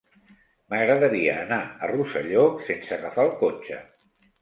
[0.73, 3.83] M'agradaria anar a Rosselló sense agafar el cotxe.